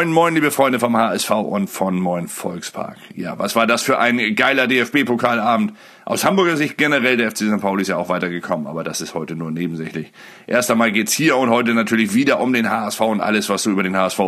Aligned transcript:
Moin, 0.00 0.12
moin, 0.12 0.34
liebe 0.34 0.50
Freunde 0.50 0.80
vom 0.80 0.96
HSV 0.96 1.30
und 1.30 1.68
von 1.68 2.00
Moin 2.00 2.26
Volkspark. 2.26 2.96
Ja, 3.14 3.38
was 3.38 3.54
war 3.54 3.66
das 3.66 3.82
für 3.82 3.98
ein 3.98 4.34
geiler 4.34 4.66
DFB-Pokalabend? 4.66 5.74
Aus 6.06 6.24
Hamburger 6.24 6.56
Sicht 6.56 6.78
generell, 6.78 7.18
der 7.18 7.30
FC 7.30 7.40
St. 7.40 7.60
Pauli 7.60 7.82
ist 7.82 7.88
ja 7.88 7.98
auch 7.98 8.08
weitergekommen, 8.08 8.66
aber 8.66 8.82
das 8.82 9.02
ist 9.02 9.12
heute 9.12 9.36
nur 9.36 9.50
nebensächlich. 9.50 10.10
Erst 10.46 10.70
einmal 10.70 10.90
geht's 10.90 11.12
hier 11.12 11.36
und 11.36 11.50
heute 11.50 11.74
natürlich 11.74 12.14
wieder 12.14 12.40
um 12.40 12.54
den 12.54 12.70
HSV 12.70 12.98
und 13.02 13.20
alles, 13.20 13.50
was 13.50 13.62
so 13.62 13.70
über 13.70 13.82
den 13.82 13.94
HSV 13.94 14.20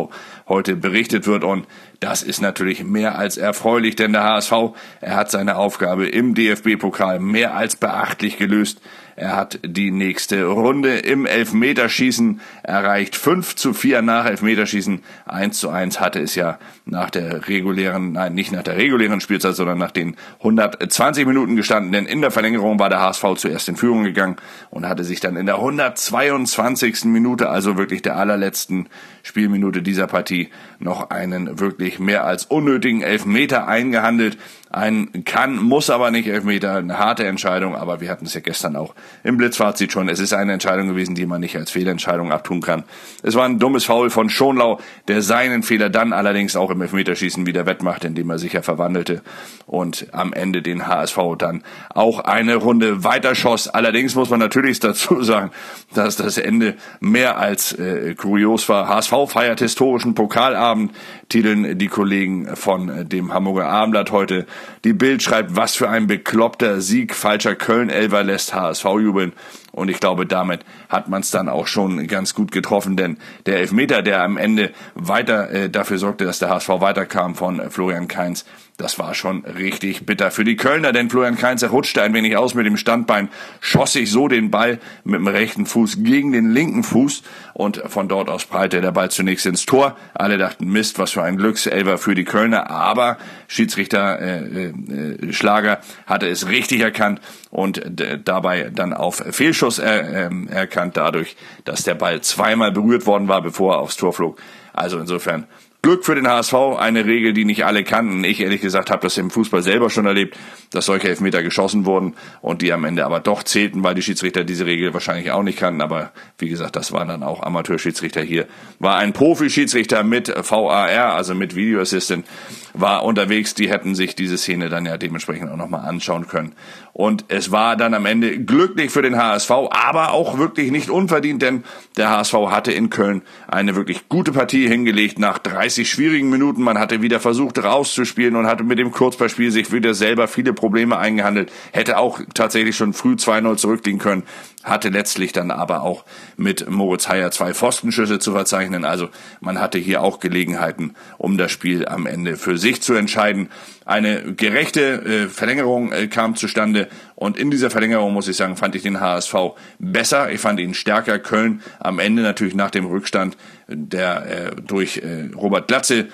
heute 0.47 0.75
berichtet 0.75 1.25
wird. 1.25 1.43
Und 1.43 1.65
das 1.99 2.21
ist 2.21 2.39
natürlich 2.39 2.83
mehr 2.83 3.17
als 3.17 3.37
erfreulich, 3.37 3.95
denn 3.95 4.13
der 4.13 4.25
HSV, 4.25 4.53
er 5.01 5.15
hat 5.15 5.31
seine 5.31 5.55
Aufgabe 5.55 6.05
im 6.07 6.35
DFB-Pokal 6.35 7.19
mehr 7.19 7.55
als 7.55 7.77
beachtlich 7.77 8.37
gelöst. 8.37 8.79
Er 9.15 9.35
hat 9.35 9.59
die 9.63 9.91
nächste 9.91 10.45
Runde 10.45 10.97
im 10.97 11.25
Elfmeterschießen 11.25 12.41
erreicht. 12.63 13.15
5 13.15 13.55
zu 13.55 13.73
4 13.73 14.01
nach 14.01 14.25
Elfmeterschießen. 14.25 15.03
1 15.25 15.59
zu 15.59 15.69
1 15.69 15.99
hatte 15.99 16.19
es 16.19 16.35
ja 16.35 16.57
nach 16.85 17.09
der 17.09 17.47
regulären, 17.47 18.13
nein, 18.13 18.33
nicht 18.33 18.51
nach 18.51 18.63
der 18.63 18.77
regulären 18.77 19.21
Spielzeit, 19.21 19.55
sondern 19.55 19.77
nach 19.77 19.91
den 19.91 20.15
120 20.39 21.27
Minuten 21.27 21.55
gestanden. 21.55 21.91
Denn 21.91 22.05
in 22.05 22.21
der 22.21 22.31
Verlängerung 22.31 22.79
war 22.79 22.89
der 22.89 23.01
HSV 23.01 23.23
zuerst 23.35 23.69
in 23.69 23.75
Führung 23.75 24.03
gegangen 24.03 24.37
und 24.69 24.87
hatte 24.87 25.03
sich 25.03 25.19
dann 25.19 25.37
in 25.37 25.45
der 25.45 25.55
122. 25.55 27.05
Minute, 27.05 27.49
also 27.49 27.77
wirklich 27.77 28.01
der 28.01 28.17
allerletzten 28.17 28.89
Spielminute 29.21 29.81
dieser 29.81 30.07
Partie, 30.07 30.49
noch 30.79 31.09
einen 31.11 31.59
wirklich 31.59 31.99
mehr 31.99 32.25
als 32.25 32.45
unnötigen 32.45 33.01
Elfmeter 33.01 33.67
eingehandelt. 33.67 34.37
Ein 34.69 35.23
kann, 35.23 35.57
muss 35.57 35.89
aber 35.89 36.09
nicht 36.09 36.27
Elfmeter, 36.27 36.77
eine 36.77 36.97
harte 36.97 37.25
Entscheidung, 37.25 37.75
aber 37.75 38.01
wir 38.01 38.09
hatten 38.09 38.25
es 38.25 38.33
ja 38.33 38.41
gestern 38.41 38.75
auch 38.75 38.95
im 39.23 39.37
Blitzfazit 39.37 39.91
schon. 39.91 40.09
Es 40.09 40.19
ist 40.19 40.33
eine 40.33 40.53
Entscheidung 40.53 40.87
gewesen, 40.87 41.15
die 41.15 41.25
man 41.25 41.41
nicht 41.41 41.55
als 41.55 41.71
Fehlentscheidung 41.71 42.31
abtun 42.31 42.61
kann. 42.61 42.83
Es 43.21 43.35
war 43.35 43.45
ein 43.45 43.59
dummes 43.59 43.85
Foul 43.85 44.09
von 44.09 44.29
Schonlau, 44.29 44.79
der 45.07 45.21
seinen 45.21 45.63
Fehler 45.63 45.89
dann 45.89 46.13
allerdings 46.13 46.55
auch 46.55 46.71
im 46.71 46.81
Elfmeterschießen 46.81 47.45
wieder 47.45 47.65
wettmachte, 47.65 48.07
indem 48.07 48.29
er 48.29 48.39
sich 48.39 48.53
ja 48.53 48.61
verwandelte 48.61 49.21
und 49.65 50.07
am 50.11 50.33
Ende 50.33 50.61
den 50.61 50.87
HSV 50.87 51.17
dann 51.37 51.63
auch 51.89 52.19
eine 52.19 52.55
Runde 52.55 53.03
weiter 53.03 53.35
schoss. 53.35 53.67
Allerdings 53.67 54.15
muss 54.15 54.29
man 54.29 54.39
natürlich 54.39 54.79
dazu 54.81 55.23
sagen, 55.23 55.51
dass 55.93 56.15
das 56.15 56.37
Ende 56.37 56.75
mehr 56.99 57.37
als 57.37 57.73
äh, 57.73 58.15
kurios 58.15 58.67
war. 58.69 58.87
HSV 58.87 59.13
feiert 59.27 59.59
historischen 59.59 60.15
Pokalabend, 60.15 60.91
titeln 61.33 61.79
die 61.79 61.87
Kollegen 61.87 62.55
von 62.55 63.09
dem 63.09 63.33
Hamburger 63.33 63.67
Abendblatt 63.67 64.11
heute. 64.11 64.45
Die 64.83 64.93
Bild 64.93 65.23
schreibt, 65.23 65.55
was 65.55 65.75
für 65.75 65.89
ein 65.89 66.05
bekloppter 66.05 66.79
Sieg, 66.79 67.15
falscher 67.15 67.55
Köln-Elver 67.55 68.23
lässt 68.23 68.53
HSV 68.53 68.85
jubeln. 68.85 69.33
Und 69.71 69.89
ich 69.89 69.99
glaube, 69.99 70.27
damit 70.27 70.59
hat 70.89 71.09
man 71.09 71.21
es 71.21 71.31
dann 71.31 71.49
auch 71.49 71.65
schon 71.65 72.05
ganz 72.05 72.35
gut 72.35 72.51
getroffen, 72.51 72.97
denn 72.97 73.17
der 73.47 73.57
Elfmeter, 73.57 74.03
der 74.03 74.21
am 74.21 74.37
Ende 74.37 74.73
weiter 74.93 75.49
äh, 75.49 75.69
dafür 75.71 75.97
sorgte, 75.97 76.25
dass 76.25 76.37
der 76.37 76.49
HSV 76.49 76.69
weiterkam 76.69 77.33
von 77.33 77.59
äh, 77.59 77.71
Florian 77.71 78.07
Kainz, 78.07 78.45
das 78.77 78.97
war 78.97 79.13
schon 79.13 79.45
richtig 79.45 80.05
bitter 80.05 80.31
für 80.31 80.43
die 80.43 80.55
Kölner, 80.55 80.91
denn 80.91 81.09
Florian 81.09 81.37
Kainz 81.37 81.63
rutschte 81.63 82.01
ein 82.01 82.13
wenig 82.13 82.37
aus 82.37 82.55
mit 82.55 82.65
dem 82.65 82.77
Standbein, 82.77 83.29
schoss 83.59 83.93
sich 83.93 84.09
so 84.09 84.27
den 84.27 84.49
Ball 84.49 84.79
mit 85.03 85.19
dem 85.19 85.27
rechten 85.27 85.65
Fuß 85.65 86.03
gegen 86.03 86.31
den 86.31 86.51
linken 86.51 86.83
Fuß 86.83 87.21
und 87.53 87.77
von 87.85 88.07
dort 88.07 88.29
aus 88.29 88.45
prallte 88.45 88.81
der 88.81 88.91
Ball 88.91 89.11
zunächst 89.11 89.45
ins 89.45 89.65
Tor. 89.65 89.95
Alle 90.15 90.39
dachten, 90.39 90.65
Mist, 90.65 90.97
was 90.97 91.11
für 91.11 91.21
ein 91.21 91.37
Glückselber 91.37 91.99
für 91.99 92.15
die 92.15 92.23
Kölner, 92.23 92.71
aber 92.71 93.17
Schiedsrichter 93.47 94.19
äh, 94.19 94.69
äh, 94.69 95.33
Schlager 95.33 95.79
hatte 96.07 96.27
es 96.27 96.47
richtig 96.47 96.81
erkannt 96.81 97.21
und 97.51 98.01
äh, 98.01 98.19
dabei 98.23 98.71
dann 98.73 98.93
auf 98.93 99.23
Fehlschuss 99.31 99.77
er, 99.77 100.31
äh, 100.31 100.45
erkannt, 100.49 100.97
dadurch, 100.97 101.35
dass 101.63 101.83
der 101.83 101.95
Ball 101.95 102.21
zweimal 102.21 102.71
berührt 102.71 103.05
worden 103.05 103.27
war, 103.27 103.43
bevor 103.43 103.75
er 103.75 103.79
aufs 103.79 103.97
Tor 103.97 104.13
flog. 104.13 104.41
Also 104.73 104.99
insofern 104.99 105.45
Glück 105.83 106.05
für 106.05 106.15
den 106.15 106.29
HSV, 106.29 106.53
eine 106.79 107.05
Regel, 107.05 107.33
die 107.33 107.43
nicht 107.43 107.65
alle 107.65 107.83
kannten. 107.83 108.23
Ich 108.23 108.39
ehrlich 108.39 108.61
gesagt 108.61 108.89
habe 108.89 109.01
das 109.01 109.17
im 109.17 109.29
Fußball 109.29 109.61
selber 109.61 109.89
schon 109.89 110.05
erlebt, 110.05 110.37
dass 110.71 110.85
solche 110.85 111.09
Elfmeter 111.09 111.43
geschossen 111.43 111.85
wurden 111.85 112.13
und 112.39 112.61
die 112.61 112.71
am 112.71 112.85
Ende 112.85 113.03
aber 113.03 113.19
doch 113.19 113.43
zählten, 113.43 113.83
weil 113.83 113.93
die 113.93 114.01
Schiedsrichter 114.01 114.45
diese 114.45 114.65
Regel 114.65 114.93
wahrscheinlich 114.93 115.31
auch 115.31 115.43
nicht 115.43 115.59
kannten. 115.59 115.81
Aber 115.81 116.13
wie 116.37 116.47
gesagt, 116.47 116.77
das 116.77 116.93
waren 116.93 117.09
dann 117.09 117.21
auch 117.21 117.43
Amateurschiedsrichter 117.43 118.21
hier. 118.21 118.47
War 118.79 118.95
ein 118.95 119.11
Profi-Schiedsrichter 119.11 120.05
mit 120.05 120.33
VAR, 120.49 121.15
also 121.15 121.35
mit 121.35 121.53
Video 121.53 121.81
Assistant, 121.81 122.25
war 122.73 123.03
unterwegs. 123.03 123.53
Die 123.53 123.69
hätten 123.69 123.93
sich 123.93 124.15
diese 124.15 124.37
Szene 124.37 124.69
dann 124.69 124.85
ja 124.85 124.97
dementsprechend 124.97 125.51
auch 125.51 125.57
nochmal 125.57 125.85
anschauen 125.85 126.29
können. 126.29 126.53
Und 126.93 127.25
es 127.27 127.51
war 127.51 127.75
dann 127.75 127.93
am 127.93 128.05
Ende 128.05 128.39
glücklich 128.39 128.89
für 128.89 129.01
den 129.01 129.17
HSV, 129.17 129.51
aber 129.69 130.13
auch 130.13 130.37
wirklich 130.37 130.71
nicht 130.71 130.89
unverdient, 130.89 131.41
denn 131.41 131.65
der 131.97 132.09
HSV 132.09 132.33
hatte 132.51 132.71
in 132.71 132.89
Köln 132.89 133.21
eine 133.49 133.75
wirklich 133.75 134.07
gute 134.07 134.31
Partie 134.31 134.69
hingelegt 134.69 135.19
nach 135.19 135.39
30 135.39 135.72
schwierigen 135.75 136.29
Minuten. 136.29 136.61
Man 136.61 136.77
hatte 136.77 137.01
wieder 137.01 137.19
versucht 137.19 137.61
rauszuspielen 137.63 138.35
und 138.35 138.47
hatte 138.47 138.63
mit 138.63 138.79
dem 138.79 138.91
Kurzballspiel 138.91 139.51
sich 139.51 139.71
wieder 139.71 139.93
selber 139.93 140.27
viele 140.27 140.53
Probleme 140.53 140.97
eingehandelt. 140.97 141.51
Hätte 141.71 141.97
auch 141.97 142.21
tatsächlich 142.33 142.77
schon 142.77 142.93
früh 142.93 143.13
2-0 143.13 143.57
zurückliegen 143.57 143.99
können 143.99 144.23
hatte 144.63 144.89
letztlich 144.89 145.33
dann 145.33 145.51
aber 145.51 145.83
auch 145.83 146.05
mit 146.37 146.69
Moritz 146.69 147.09
Heyer 147.09 147.31
zwei 147.31 147.53
Pfostenschüsse 147.53 148.19
zu 148.19 148.31
verzeichnen. 148.31 148.85
Also 148.85 149.09
man 149.41 149.59
hatte 149.59 149.77
hier 149.77 150.01
auch 150.01 150.19
Gelegenheiten, 150.19 150.95
um 151.17 151.37
das 151.37 151.51
Spiel 151.51 151.87
am 151.87 152.05
Ende 152.05 152.37
für 152.37 152.57
sich 152.57 152.81
zu 152.81 152.93
entscheiden. 152.93 153.49
Eine 153.85 154.33
gerechte 154.33 154.81
äh, 154.81 155.27
Verlängerung 155.27 155.91
äh, 155.91 156.07
kam 156.07 156.35
zustande 156.35 156.87
und 157.15 157.37
in 157.37 157.51
dieser 157.51 157.69
Verlängerung 157.69 158.13
muss 158.13 158.27
ich 158.27 158.37
sagen, 158.37 158.55
fand 158.55 158.75
ich 158.75 158.83
den 158.83 158.99
HSV 158.99 159.35
besser. 159.79 160.31
Ich 160.31 160.39
fand 160.39 160.59
ihn 160.59 160.73
stärker. 160.73 161.19
Köln 161.19 161.61
am 161.79 161.99
Ende 161.99 162.21
natürlich 162.21 162.55
nach 162.55 162.71
dem 162.71 162.85
Rückstand, 162.85 163.37
der 163.67 164.25
äh, 164.25 164.61
durch 164.61 165.01
Robert 165.35 165.67
Glatze 165.67 166.07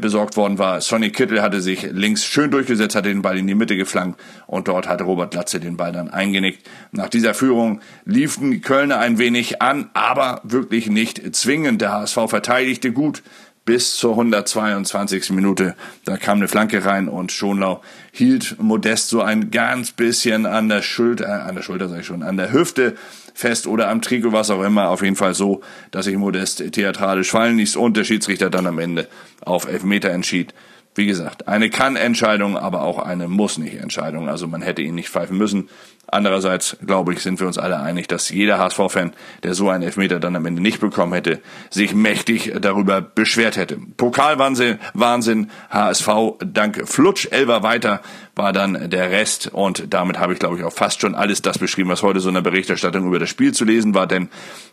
besorgt 0.00 0.36
worden 0.36 0.58
war. 0.58 0.80
Sonny 0.80 1.10
Kittel 1.10 1.40
hatte 1.40 1.60
sich 1.60 1.82
links 1.92 2.24
schön 2.24 2.50
durchgesetzt, 2.50 2.96
hatte 2.96 3.10
den 3.10 3.22
Ball 3.22 3.38
in 3.38 3.46
die 3.46 3.54
Mitte 3.54 3.76
geflankt 3.76 4.20
und 4.48 4.66
dort 4.66 4.88
hatte 4.88 5.04
Robert 5.04 5.30
Glatze 5.30 5.60
den 5.60 5.76
Ball 5.76 5.92
dann 5.92 6.10
eingenickt. 6.10 6.68
Nach 6.90 7.08
dieser 7.08 7.32
Führung 7.32 7.80
liefen 8.04 8.50
die 8.50 8.60
Kölner 8.60 8.98
ein 8.98 9.18
wenig 9.18 9.62
an, 9.62 9.90
aber 9.94 10.40
wirklich 10.42 10.90
nicht 10.90 11.36
zwingend. 11.36 11.80
Der 11.80 11.92
HSV 11.92 12.18
verteidigte 12.26 12.90
gut 12.90 13.22
bis 13.68 13.96
zur 13.96 14.12
122. 14.12 15.28
Minute. 15.28 15.74
Da 16.06 16.16
kam 16.16 16.38
eine 16.38 16.48
Flanke 16.48 16.86
rein 16.86 17.06
und 17.06 17.32
Schonlau 17.32 17.82
hielt 18.12 18.56
Modest 18.58 19.10
so 19.10 19.20
ein 19.20 19.50
ganz 19.50 19.92
bisschen 19.92 20.46
an 20.46 20.70
der 20.70 20.80
Schulter, 20.80 21.26
äh, 21.26 21.48
an 21.48 21.54
der 21.54 21.60
Schulter 21.60 21.90
sag 21.90 22.00
ich 22.00 22.06
schon, 22.06 22.22
an 22.22 22.38
der 22.38 22.50
Hüfte 22.50 22.96
fest 23.34 23.66
oder 23.66 23.90
am 23.90 24.00
Trikot, 24.00 24.32
was 24.32 24.48
auch 24.48 24.62
immer. 24.62 24.88
Auf 24.88 25.02
jeden 25.02 25.16
Fall 25.16 25.34
so, 25.34 25.60
dass 25.90 26.06
sich 26.06 26.16
Modest 26.16 26.72
theatralisch 26.72 27.30
fallen 27.30 27.58
ließ 27.58 27.76
und 27.76 27.98
der 27.98 28.04
Schiedsrichter 28.04 28.48
dann 28.48 28.66
am 28.66 28.78
Ende 28.78 29.06
auf 29.44 29.68
Elfmeter 29.68 30.12
entschied. 30.12 30.54
Wie 30.94 31.06
gesagt, 31.06 31.46
eine 31.46 31.70
Kann-Entscheidung, 31.70 32.56
aber 32.56 32.82
auch 32.82 32.98
eine 32.98 33.28
Muss-nicht-Entscheidung. 33.28 34.28
Also 34.28 34.48
man 34.48 34.62
hätte 34.62 34.82
ihn 34.82 34.94
nicht 34.94 35.10
pfeifen 35.10 35.38
müssen. 35.38 35.68
Andererseits, 36.10 36.78
glaube 36.84 37.12
ich, 37.12 37.20
sind 37.20 37.38
wir 37.38 37.46
uns 37.46 37.58
alle 37.58 37.78
einig, 37.78 38.08
dass 38.08 38.30
jeder 38.30 38.58
HSV-Fan, 38.58 39.12
der 39.42 39.54
so 39.54 39.68
einen 39.68 39.82
Elfmeter 39.82 40.18
dann 40.20 40.36
am 40.36 40.46
Ende 40.46 40.62
nicht 40.62 40.80
bekommen 40.80 41.12
hätte, 41.12 41.40
sich 41.68 41.94
mächtig 41.94 42.54
darüber 42.60 43.02
beschwert 43.02 43.58
hätte. 43.58 43.76
Pokalwahnsinn, 43.96 44.78
Wahnsinn, 44.94 45.50
HSV, 45.70 46.08
dank 46.44 46.88
Flutsch, 46.88 47.28
Elver 47.30 47.62
weiter, 47.62 48.00
war 48.38 48.52
dann 48.52 48.88
der 48.88 49.10
Rest. 49.10 49.50
Und 49.52 49.92
damit 49.92 50.18
habe 50.18 50.32
ich, 50.32 50.38
glaube 50.38 50.56
ich, 50.56 50.64
auch 50.64 50.72
fast 50.72 51.00
schon 51.00 51.14
alles 51.14 51.42
das 51.42 51.58
beschrieben, 51.58 51.90
was 51.90 52.02
heute 52.02 52.20
so 52.20 52.28
in 52.28 52.34
der 52.34 52.42
Berichterstattung 52.42 53.06
über 53.06 53.18
das 53.18 53.28
Spiel 53.28 53.52
zu 53.52 53.64
lesen 53.64 53.94
war, 53.94 54.06
denn 54.06 54.30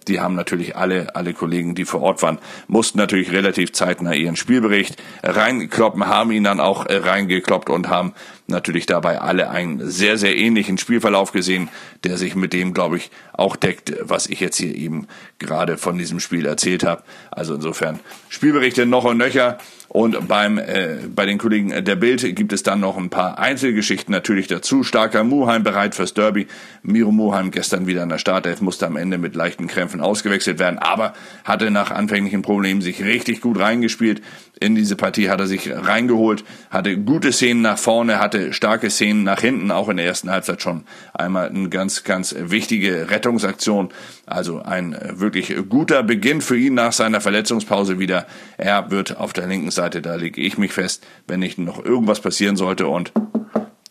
die 0.08 0.20
haben 0.20 0.36
natürlich 0.36 0.76
alle, 0.76 1.16
alle 1.16 1.34
Kollegen, 1.34 1.76
die 1.76 1.86
vor 1.86 2.02
Ort 2.02 2.22
waren, 2.22 2.38
mussten 2.68 2.98
natürlich 3.00 3.32
relativ 3.32 3.74
zeitnah 3.74 4.14
ihren 4.14 4.36
Spielbericht 4.36 5.02
reinkloppen, 5.24 6.08
haben 6.08 6.32
ihn 6.32 6.44
dann 6.44 6.60
auch 6.60 6.86
reingekloppt 6.88 7.70
und 7.70 7.90
haben 7.90 8.14
natürlich 8.48 8.86
dabei 8.86 9.20
alle 9.22 9.50
einen 9.50 9.90
sehr, 9.90 10.18
sehr 10.18 10.38
ähnlichen 10.38 10.78
Spielverlauf 10.78 11.32
gesehen, 11.32 11.70
der 12.04 12.18
sich 12.18 12.36
mit 12.36 12.54
dem, 12.54 12.74
glaube 12.74 12.98
ich, 12.98 13.12
auch 13.34 13.56
deckt, 13.56 13.94
was 14.02 14.28
ich 14.28 14.40
jetzt 14.40 14.58
hier 14.58 14.76
eben 14.76 15.08
gerade 15.40 15.78
von 15.78 15.98
diesem 15.98 16.20
Spiel 16.20 16.46
erzählt 16.46 16.84
habe. 16.84 17.04
Also 17.32 17.56
insofern 17.56 18.00
Spielberichte 18.30 18.86
noch 18.86 19.06
und 19.06 19.18
nöcher. 19.18 19.58
Und 19.96 20.28
beim, 20.28 20.58
äh, 20.58 20.98
bei 21.08 21.26
den 21.26 21.38
Kollegen 21.38 21.70
der 21.86 21.96
Bild 21.96 22.36
gibt 22.36 22.52
es 22.52 22.64
dann 22.64 22.82
noch 22.82 22.98
ein 22.98 23.10
paar 23.10 23.40
Einzelgeschichten 23.40 24.12
natürlich 24.12 24.48
dazu. 24.48 24.84
Starker 24.84 25.24
Muheim 25.24 25.64
bereit 25.64 25.96
fürs 25.96 26.14
Derby. 26.14 26.48
Miro 26.84 27.14
Muheim 27.14 27.50
gestern 27.50 27.88
wieder 27.88 28.04
in 28.04 28.10
der 28.10 28.18
Startelf, 28.18 28.60
musste 28.60 28.88
am 28.88 28.98
Ende 28.98 29.18
mit 29.18 29.36
leichten 29.36 29.68
Krämpfen 29.68 30.02
ausgewechselt 30.02 30.60
werden, 30.60 30.80
aber 30.80 31.14
hatte 31.46 31.72
nach 31.72 31.92
anfänglichen 31.92 32.42
Problemen 32.42 32.82
sich 32.82 33.06
richtig 33.06 33.40
gut 33.40 33.58
reingespielt. 33.58 34.22
In 34.60 34.76
diese 34.76 34.98
Partie 34.98 35.30
hat 35.30 35.40
er 35.40 35.48
sich 35.48 35.72
reingeholt, 35.72 36.44
hatte 36.70 36.98
gute 36.98 37.32
Szenen 37.32 37.62
nach 37.62 37.78
vorne, 37.78 38.20
hatte 38.20 38.35
starke 38.54 38.90
Szenen 38.90 39.24
nach 39.24 39.42
hinten, 39.42 39.72
auch 39.72 39.90
in 39.90 39.98
der 39.98 40.06
ersten 40.06 40.32
Halbzeit 40.32 40.62
schon 40.62 40.84
einmal 41.14 41.50
eine 41.50 41.70
ganz, 41.70 42.04
ganz 42.04 42.36
wichtige 42.38 43.10
Rettungsaktion. 43.10 43.90
Also 44.26 44.62
ein 44.62 44.98
wirklich 45.14 45.56
guter 45.70 46.04
Beginn 46.04 46.42
für 46.42 46.58
ihn 46.58 46.74
nach 46.74 46.94
seiner 46.94 47.22
Verletzungspause 47.22 48.00
wieder. 48.00 48.26
Er 48.58 48.92
wird 48.92 49.18
auf 49.18 49.34
der 49.34 49.48
linken 49.48 49.72
Seite, 49.72 50.02
da 50.02 50.16
lege 50.16 50.42
ich 50.42 50.58
mich 50.58 50.74
fest, 50.74 51.06
wenn 51.28 51.40
nicht 51.40 51.58
noch 51.58 51.84
irgendwas 51.84 52.20
passieren 52.20 52.56
sollte 52.56 52.88
und 52.88 53.12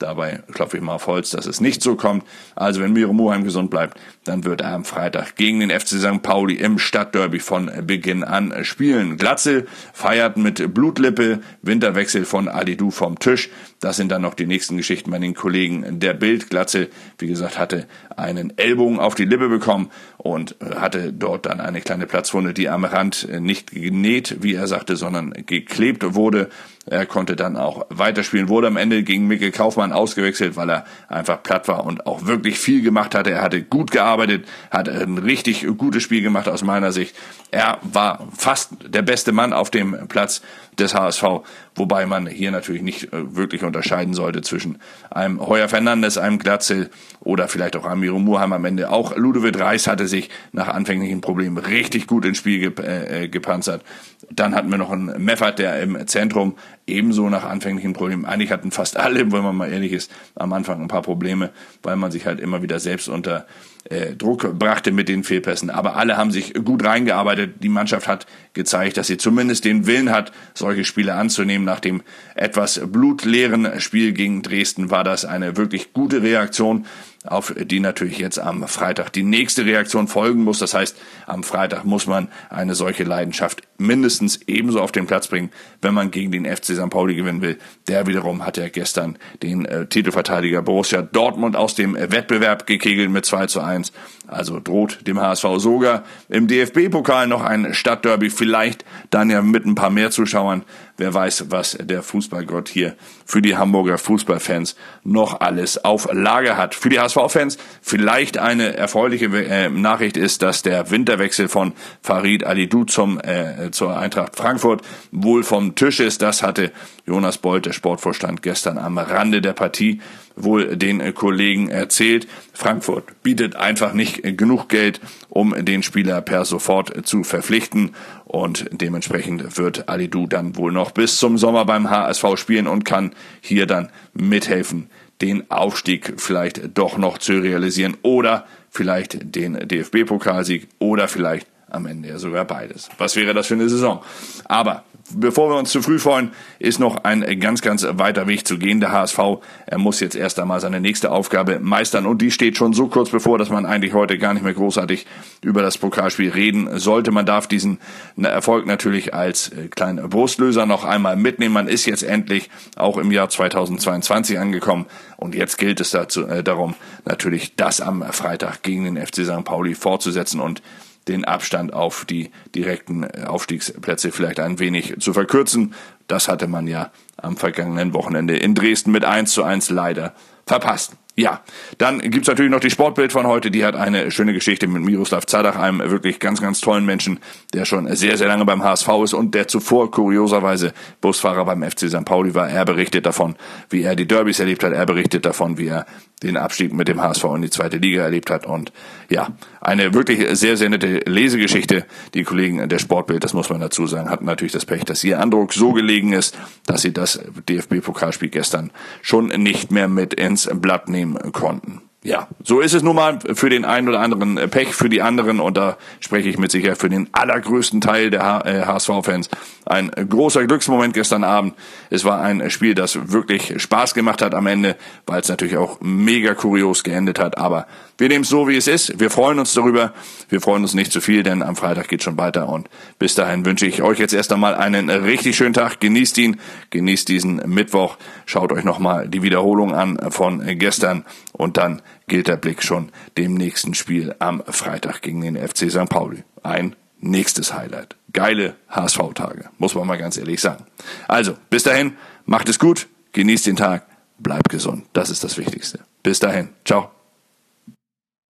Dabei 0.01 0.43
klopfe 0.53 0.77
ich 0.77 0.83
mal 0.83 0.95
auf 0.95 1.07
Holz, 1.07 1.31
dass 1.31 1.47
es 1.47 1.61
nicht 1.61 1.81
so 1.81 1.95
kommt. 1.95 2.25
Also 2.57 2.81
wenn 2.81 2.93
Miro 2.93 3.13
Muheim 3.13 3.45
gesund 3.45 3.71
bleibt, 3.71 3.99
dann 4.25 4.45
wird 4.45 4.61
er 4.61 4.73
am 4.73 4.85
Freitag 4.85 5.37
gegen 5.37 5.61
den 5.61 5.71
FC 5.71 6.01
St. 6.01 6.21
Pauli 6.21 6.55
im 6.55 6.79
Stadtderby 6.79 7.39
von 7.39 7.71
Beginn 7.87 8.25
an 8.25 8.65
spielen. 8.65 9.17
Glatze 9.19 9.67
feiert 9.93 10.37
mit 10.37 10.75
Blutlippe, 10.75 11.41
Winterwechsel 11.63 12.25
von 12.25 12.49
Alidu 12.49 12.91
vom 12.91 13.21
Tisch. 13.21 13.51
Das 13.81 13.97
sind 13.97 14.11
dann 14.11 14.23
noch 14.23 14.35
die 14.35 14.47
nächsten 14.47 14.77
Geschichten 14.77 15.13
bei 15.13 15.19
den 15.21 15.35
Kollegen 15.35 16.01
der 16.01 16.15
Bild. 16.15 16.51
Glatze, 16.51 16.89
wie 17.19 17.29
gesagt, 17.29 17.59
hatte 17.59 17.87
einen 18.17 18.59
Ellbogen 18.59 18.99
auf 18.99 19.15
die 19.15 19.27
Lippe 19.27 19.49
bekommen 19.49 19.91
und 20.17 20.57
hatte 20.75 21.13
dort 21.13 21.47
dann 21.47 21.61
eine 21.61 21.81
kleine 21.81 22.07
Platzwunde, 22.07 22.53
die 22.53 22.69
am 22.69 22.85
Rand 22.85 23.29
nicht 23.41 23.71
genäht, 23.71 24.39
wie 24.41 24.55
er 24.55 24.67
sagte, 24.67 24.97
sondern 24.97 25.35
geklebt 25.47 26.15
wurde. 26.15 26.49
Er 26.87 27.07
konnte 27.07 27.37
dann 27.37 27.57
auch 27.57 27.87
weiterspielen, 27.89 28.49
wurde 28.49 28.67
am 28.67 28.77
Ende 28.77 29.05
gegen 29.05 29.27
Mikkel 29.27 29.51
Kaufmann 29.53 29.84
ausgewechselt, 29.93 30.57
weil 30.57 30.71
er 30.71 30.85
einfach 31.09 31.43
platt 31.43 31.69
war 31.69 31.85
und 31.85 32.07
auch 32.07 32.27
wirklich 32.27 32.59
viel 32.59 32.83
gemacht 32.83 33.15
hatte. 33.15 33.31
Er 33.31 33.43
hatte 33.43 33.63
gut 33.63 33.91
gearbeitet, 33.91 34.47
hat 34.71 34.89
ein 34.89 35.19
richtig 35.19 35.67
gutes 35.77 36.03
Spiel 36.03 36.23
gemacht 36.23 36.49
aus 36.49 36.63
meiner 36.63 36.93
Sicht. 36.93 37.15
Er 37.51 37.79
war 37.83 38.27
fast 38.37 38.73
der 38.87 39.03
beste 39.03 39.33
Mann 39.33 39.53
auf 39.53 39.71
dem 39.71 40.09
Platz 40.09 40.43
des 40.79 40.95
HSV, 40.95 41.25
wobei 41.75 42.07
man 42.07 42.27
hier 42.27 42.51
natürlich 42.51 42.83
nicht 42.83 43.13
äh, 43.13 43.37
wirklich 43.37 43.63
unterscheiden 43.65 44.15
sollte 44.15 44.43
zwischen 44.43 44.79
einem 45.11 45.41
Heuer 45.41 45.69
Fernandes, 45.69 46.19
einem 46.19 46.39
Glatzel 46.39 46.91
oder 47.21 47.49
vielleicht 47.49 47.77
auch 47.77 47.85
Amiro 47.85 48.19
Murheim 48.19 48.53
am 48.53 48.65
Ende. 48.65 48.91
Auch 48.91 49.17
Ludovic 49.17 49.59
Reis 49.59 49.87
hatte 49.87 50.07
sich 50.09 50.31
nach 50.53 50.69
anfänglichen 50.69 51.21
Problemen 51.21 51.59
richtig 51.59 52.07
gut 52.07 52.25
ins 52.25 52.39
Spiel 52.39 52.73
äh, 52.79 53.29
gepanzert. 53.29 53.83
Dann 54.31 54.55
hatten 54.55 54.71
wir 54.71 54.79
noch 54.79 54.91
einen 54.91 55.23
Meffert, 55.23 55.59
der 55.59 55.81
im 55.83 56.07
Zentrum 56.07 56.55
ebenso 56.87 57.29
nach 57.29 57.45
anfänglichen 57.45 57.93
Problemen, 57.93 58.25
eigentlich 58.25 58.51
hatten 58.51 58.71
fast 58.71 58.97
alle, 58.97 59.33
wenn 59.33 59.43
man 59.43 59.57
mal 59.57 59.73
ehrlich 59.73 59.93
ist, 59.93 60.11
am 60.35 60.53
Anfang 60.53 60.83
ein 60.83 60.89
paar 60.89 61.03
Probleme, 61.03 61.51
weil 61.83 61.97
man 61.97 62.11
sich 62.11 62.27
halt 62.27 62.41
immer 62.41 62.63
wieder 62.63 62.79
selbst 62.79 63.09
unter 63.09 63.47
äh, 63.85 64.15
Druck 64.15 64.59
brachte 64.59 64.93
mit 64.93 65.09
den 65.09 65.25
Fehlpässen. 65.25 65.71
Aber 65.71 65.97
alle 65.97 66.17
haben 66.17 66.31
sich 66.31 66.55
gut 66.55 66.85
reingearbeitet. 66.85 67.57
Die 67.63 67.69
Mannschaft 67.69 68.09
hat 68.09 68.27
gezeigt, 68.53 68.97
dass 68.97 69.07
sie 69.07 69.19
zumindest 69.19 69.65
den 69.65 69.87
Willen 69.87 70.11
hat, 70.11 70.33
solche 70.55 70.85
Spiele 70.85 71.15
anzunehmen. 71.15 71.65
Nach 71.65 71.81
dem 71.81 72.03
etwas 72.35 72.81
blutleeren 72.85 73.81
Spiel 73.81 74.13
gegen 74.13 74.43
Dresden 74.43 74.91
war 74.91 75.05
das 75.05 75.25
eine 75.25 75.57
wirklich 75.57 75.93
gute 75.93 76.23
Reaktion 76.23 76.87
auf 77.25 77.55
die 77.57 77.81
natürlich 77.81 78.19
jetzt 78.19 78.39
am 78.39 78.69
Freitag 78.69 79.11
die 79.11 79.23
nächste 79.23 79.65
Reaktion 79.65 80.09
folgen 80.09 80.45
muss. 80.45 80.59
Das 80.59 80.75
heißt, 80.75 80.97
am 81.27 81.43
Freitag 81.43 81.85
muss 81.85 82.07
man 82.07 82.29
eine 82.51 82.75
solche 82.75 83.05
Leidenschaft 83.05 83.63
mindestens 83.79 84.41
ebenso 84.47 84.81
auf 84.81 84.93
den 84.93 85.07
Platz 85.07 85.29
bringen, 85.29 85.51
wenn 85.81 85.95
man 85.95 86.11
gegen 86.11 86.31
den 86.31 86.45
FC 86.45 86.67
St. 86.67 86.91
Pauli 86.91 87.15
gewinnen 87.15 87.41
will. 87.41 87.59
Der 87.89 88.07
wiederum 88.07 88.45
hat 88.45 88.59
ja 88.59 88.69
gestern 88.69 89.19
den 89.43 89.65
äh, 89.65 89.87
Titelverteidiger 89.87 90.61
Borussia 90.61 91.01
Dortmund 91.01 91.57
aus 91.57 91.75
dem 91.75 91.95
Wettbewerb 91.95 92.67
gekegelt 92.67 93.11
mit 93.11 93.25
2 93.25 93.47
zu 93.47 93.61
1. 93.61 93.93
Also 94.27 94.61
droht 94.61 95.07
dem 95.07 95.19
HSV 95.21 95.47
sogar 95.57 96.05
im 96.29 96.47
DFB-Pokal 96.47 97.27
noch 97.27 97.43
ein 97.43 97.73
Stadtderby, 97.73 98.31
vielleicht 98.31 98.85
dann 99.11 99.31
ja 99.31 99.41
mit 99.41 99.65
ein 99.65 99.75
paar 99.75 99.91
mehr 99.91 100.11
Zuschauern. 100.11 100.63
Wer 100.97 101.13
weiß, 101.13 101.47
was 101.49 101.77
der 101.81 102.05
Fußballgott 102.05 102.69
hier 102.69 102.95
für 103.27 103.43
die 103.43 103.57
Hamburger 103.57 103.99
Fußballfans 103.99 104.77
noch 105.03 105.41
alles 105.41 105.85
auf 105.85 106.09
Lager 106.13 106.57
hat. 106.57 106.77
Für 106.77 106.89
die 106.89 107.01
HSV-Fans 107.01 107.59
vielleicht 107.83 108.39
eine 108.39 108.77
erfreuliche 108.77 109.27
äh, 109.27 109.69
Nachricht 109.71 110.17
ist, 110.17 110.43
dass 110.43 110.63
der 110.63 110.91
Winterwechsel 110.91 111.49
von 111.49 111.73
Farid 112.01 112.45
Alidou 112.45 112.85
zum, 112.85 113.21
äh, 113.21 113.73
zur 113.73 113.99
Eintracht 113.99 114.37
Frankfurt 114.37 114.83
wohl 115.11 115.43
vom 115.43 115.75
Tisch 115.75 115.99
ist. 115.99 116.23
Das 116.23 116.45
hatte 116.45 116.71
Jonas 117.07 117.39
Bolt, 117.39 117.67
der 117.67 117.73
Sportvorstand, 117.73 118.43
gestern 118.43 118.79
am 118.79 118.97
Rande 118.97 119.43
der 119.43 119.53
Partie 119.53 120.01
wohl 120.37 120.77
den 120.77 121.15
Kollegen 121.15 121.69
erzählt. 121.69 122.27
Frankfurt 122.53 123.23
bietet 123.23 123.57
einfach 123.57 123.93
nicht 123.93 124.23
genug 124.37 124.69
Geld, 124.69 125.01
um 125.29 125.55
den 125.65 125.83
Spieler 125.83 126.21
per 126.21 126.45
sofort 126.45 127.07
zu 127.07 127.25
verpflichten. 127.25 127.95
Und 128.25 128.67
dementsprechend 128.73 129.59
wird 129.59 129.89
Alidou 129.89 130.27
dann 130.27 130.57
wohl 130.57 130.73
noch 130.73 130.91
bis 130.91 131.19
zum 131.19 131.39
Sommer 131.39 131.65
beim 131.65 131.91
HSV 131.91 132.37
spielen 132.37 132.67
und 132.67 132.85
kann 132.85 133.13
hier 133.41 133.67
dann 133.67 133.91
mithelfen, 134.13 134.91
den 135.21 135.51
Aufstieg 135.51 136.15
vielleicht 136.17 136.77
doch 136.77 136.99
noch 136.99 137.19
zu 137.19 137.35
realisieren 137.35 137.97
oder 138.03 138.47
vielleicht 138.71 139.37
den 139.37 139.55
DFB-Pokalsieg 139.69 140.69
oder 140.79 141.07
vielleicht 141.07 141.47
am 141.75 141.87
Ende 141.87 142.09
ja 142.09 142.19
sogar 142.19 142.45
beides. 142.45 142.89
Was 142.99 143.17
wäre 143.17 143.35
das 143.35 143.47
für 143.47 143.55
eine 143.55 143.69
Saison? 143.69 144.03
Aber 144.45 144.85
bevor 145.11 145.51
wir 145.51 145.57
uns 145.59 145.71
zu 145.71 145.83
früh 145.83 145.99
freuen, 145.99 146.31
ist 146.59 146.79
noch 146.79 147.05
ein 147.05 147.41
ganz, 147.41 147.61
ganz 147.63 147.87
weiter 147.89 148.27
Weg 148.27 148.47
zu 148.47 148.59
gehen. 148.59 148.81
Der 148.81 148.93
HSV, 148.93 149.19
er 149.67 149.79
muss 149.79 150.01
jetzt 150.01 150.17
erst 150.17 150.39
einmal 150.39 150.61
seine 150.61 150.81
nächste 150.81 151.11
Aufgabe 151.11 151.61
meistern 151.61 152.07
und 152.07 152.23
die 152.23 152.31
steht 152.31 152.57
schon 152.57 152.73
so 152.73 152.89
kurz 152.89 153.11
bevor, 153.11 153.39
dass 153.39 153.51
man 153.51 153.67
eigentlich 153.67 153.93
heute 153.93 154.19
gar 154.19 154.35
nicht 154.35 154.43
mehr 154.43 154.55
großartig 154.55 155.07
über 155.43 155.63
das 155.63 155.79
Pokalspiel 155.79 156.31
reden 156.31 156.79
sollte. 156.79 157.11
Man 157.11 157.27
darf 157.27 157.47
diesen 157.47 157.79
Erfolg 158.17 158.67
natürlich 158.67 159.15
als 159.15 159.49
äh, 159.49 159.69
kleinen 159.69 160.09
Brustlöser 160.09 160.67
noch 160.67 160.85
einmal 160.85 161.17
mitnehmen. 161.17 161.55
Man 161.55 161.69
ist 161.69 161.87
jetzt 161.87 162.03
endlich 162.03 162.51
auch 162.77 162.97
im 162.97 163.11
Jahr 163.11 163.29
2022 163.29 164.39
angekommen 164.39 164.87
und 165.17 165.35
jetzt 165.35 165.59
gilt 165.59 165.81
es 165.81 165.91
dazu, 165.91 166.27
äh, 166.27 166.43
darum, 166.43 166.75
natürlich 167.05 167.57
das 167.57 167.81
am 167.81 168.03
Freitag 168.13 168.63
gegen 168.63 168.85
den 168.85 168.97
FC 168.97 169.25
St. 169.25 169.45
Pauli 169.45 169.75
fortzusetzen 169.75 170.41
und 170.41 170.63
den 171.09 171.25
Abstand 171.25 171.73
auf 171.73 172.05
die 172.05 172.31
direkten 172.55 173.05
Aufstiegsplätze 173.05 174.11
vielleicht 174.11 174.41
ein 174.41 174.59
wenig 174.59 174.99
zu 175.01 175.13
verkürzen. 175.13 175.75
Das 176.07 176.29
hatte 176.29 176.47
man 176.47 176.67
ja 176.67 176.91
am 177.17 177.37
vergangenen 177.37 177.95
Wochenende 177.95 178.37
in 178.37 178.55
Dresden 178.55 178.91
mit 178.91 179.05
1 179.05 179.33
zu 179.33 179.45
1 179.45 179.71
leider 179.71 180.15
verpasst. 180.47 180.93
Ja, 181.17 181.43
dann 181.79 182.01
gibt's 182.01 182.27
natürlich 182.27 182.51
noch 182.51 182.59
die 182.59 182.71
Sportbild 182.71 183.13
von 183.13 183.25
heute. 183.29 183.53
Die 183.53 183.65
hat 183.65 183.77
eine 183.77 184.11
schöne 184.11 184.33
Geschichte 184.33 184.67
mit 184.67 184.83
Miroslav 184.83 185.27
Zadach, 185.27 185.55
einem 185.55 185.79
wirklich 185.91 186.19
ganz, 186.19 186.41
ganz 186.41 186.61
tollen 186.61 186.85
Menschen, 186.85 187.21
der 187.53 187.65
schon 187.67 187.95
sehr, 187.95 188.17
sehr 188.17 188.27
lange 188.27 188.45
beim 188.45 188.65
HSV 188.65 188.89
ist 189.05 189.15
und 189.15 189.33
der 189.33 189.47
zuvor 189.47 189.93
kurioserweise 189.93 190.73
Busfahrer 191.01 191.45
beim 191.45 191.63
FC 191.63 191.89
St. 191.89 192.05
Pauli 192.05 192.35
war. 192.35 192.51
Er 192.51 192.65
berichtet 192.65 193.07
davon, 193.07 193.37
wie 193.71 193.83
er 193.83 193.95
die 193.95 194.09
Derbys 194.09 194.41
erlebt 194.41 194.65
hat. 194.65 194.73
Er 194.73 194.87
berichtet 194.87 195.25
davon, 195.25 195.57
wie 195.57 195.69
er 195.69 195.87
den 196.25 196.37
Abstieg 196.37 196.73
mit 196.73 196.89
dem 196.89 197.01
HSV 197.01 197.25
in 197.37 197.43
die 197.43 197.51
zweite 197.51 197.77
Liga 197.77 198.03
erlebt 198.03 198.31
hat. 198.31 198.45
Und 198.45 198.73
ja, 199.09 199.29
eine 199.61 199.95
wirklich 199.95 200.37
sehr, 200.37 200.57
sehr 200.57 200.71
nette 200.71 201.01
Lesegeschichte. 201.07 201.87
Die 202.15 202.25
Kollegen 202.25 202.69
der 202.69 202.79
Sportbild, 202.81 203.23
das 203.23 203.35
muss 203.35 203.51
man 203.51 203.61
dazu 203.61 203.87
sagen, 203.87 204.11
hatten 204.11 204.25
natürlich 204.25 204.53
das 204.53 204.67
Pech, 204.67 204.85
dass 204.85 205.05
ihr 205.05 205.21
Andruck 205.21 205.53
so 205.53 205.73
gelegen 205.73 206.13
ist, 206.13 206.37
dass 206.67 206.83
sie 206.83 206.93
das 206.93 207.21
DFB-Pokalspiel 207.49 208.31
gestern 208.31 208.73
schon 209.03 209.29
nicht 209.29 209.71
mehr 209.71 209.87
mit 209.87 210.15
ins 210.15 210.49
Blatt 210.53 210.89
nehmen 210.89 211.04
konnten 211.33 211.83
ja, 212.07 212.29
so 212.43 212.61
ist 212.61 212.75
es 212.75 212.83
nun 212.83 212.97
mal 212.97 213.19
für 213.33 213.49
den 213.49 213.65
einen 213.65 213.89
oder 213.89 214.01
anderen 214.01 214.37
äh, 214.37 214.47
Pech, 214.47 214.75
für 214.75 214.91
die 214.91 215.01
anderen 215.01 215.41
und 215.41 215.57
da 215.57 215.79
spreche 216.01 216.29
ich 216.29 216.37
mit 216.37 216.51
Sicherheit 216.51 216.77
für 216.77 216.91
den 216.91 217.09
allergrößten 217.13 217.81
Teil 217.81 218.11
der 218.11 218.23
HSV-Fans. 218.23 219.29
Äh, 219.29 219.31
ein 219.65 219.91
großer 219.91 220.47
Glücksmoment 220.47 220.93
gestern 220.93 221.25
Abend. 221.25 221.55
Es 221.89 222.05
war 222.05 222.21
ein 222.21 222.51
Spiel, 222.51 222.75
das 222.75 223.11
wirklich 223.11 223.55
Spaß 223.57 223.95
gemacht 223.95 224.21
hat 224.21 224.35
am 224.35 224.47
Ende, 224.47 224.77
weil 225.07 225.23
es 225.23 225.29
natürlich 225.29 225.57
auch 225.57 225.81
mega 225.81 226.35
kurios 226.35 226.85
geendet 226.85 227.19
hat. 227.19 227.39
Aber 227.39 227.67
wir 227.97 228.09
nehmen 228.09 228.25
es 228.25 228.29
so, 228.29 228.49
wie 228.49 228.57
es 228.57 228.69
ist. 228.69 229.01
Wir 229.01 229.09
freuen 229.09 229.39
uns 229.39 229.55
darüber. 229.55 229.95
Wir 230.29 230.43
freuen 230.43 230.63
uns 230.63 230.75
nicht 230.75 230.93
zu 230.93 231.01
viel, 231.01 231.23
denn 231.23 231.43
am 231.43 231.57
Freitag 231.57 231.89
geht 231.89 232.03
schon 232.03 232.19
weiter 232.19 232.51
und 232.51 232.69
bis 232.99 233.15
dahin 233.15 233.47
wünsche 233.47 233.67
ich 233.67 233.81
euch 233.81 233.99
jetzt 233.99 234.13
erst 234.13 234.31
einmal 234.31 234.55
einen 234.55 234.91
richtig 234.91 235.37
schönen 235.37 235.55
Tag. 235.55 235.81
Genießt 235.81 236.19
ihn, 236.19 236.39
genießt 236.69 237.09
diesen 237.09 237.37
Mittwoch. 237.47 237.97
Schaut 238.27 238.53
euch 238.53 238.65
nochmal 238.65 239.09
die 239.09 239.23
Wiederholung 239.23 239.75
an 239.75 239.99
von 240.11 240.43
gestern 240.59 241.07
und 241.33 241.57
dann 241.57 241.81
gilt 242.07 242.29
der 242.29 242.37
Blick 242.37 242.63
schon 242.63 242.91
dem 243.17 243.35
nächsten 243.35 243.75
Spiel 243.75 244.15
am 244.19 244.43
Freitag 244.47 245.03
gegen 245.03 245.21
den 245.21 245.37
FC 245.37 245.71
St. 245.71 245.89
Pauli. 245.89 246.25
Ein 246.43 246.77
nächstes 247.01 247.55
Highlight. 247.55 247.97
Geile 248.13 248.55
HSV-Tage, 248.69 249.51
muss 249.59 249.75
man 249.75 249.87
mal 249.87 249.99
ganz 249.99 250.17
ehrlich 250.17 250.41
sagen. 250.41 250.65
Also, 251.09 251.37
bis 251.51 251.65
dahin, 251.65 251.97
macht 252.27 252.49
es 252.49 252.59
gut, 252.59 252.89
genießt 253.13 253.47
den 253.47 253.57
Tag, 253.57 253.87
bleibt 254.19 254.49
gesund. 254.49 254.87
Das 254.93 255.11
ist 255.11 255.25
das 255.25 255.37
Wichtigste. 255.37 255.81
Bis 256.03 256.21
dahin, 256.21 256.51
ciao. 256.65 256.91